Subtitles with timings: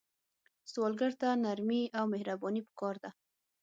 [0.71, 3.09] سوالګر ته نرمي او مهرباني پکار ده